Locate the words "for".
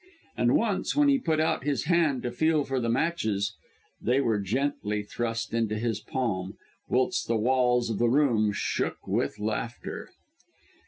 2.63-2.79